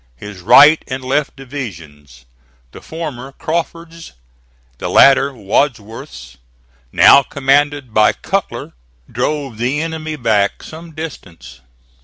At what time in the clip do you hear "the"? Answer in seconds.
2.71-2.81, 4.79-4.89, 9.59-9.79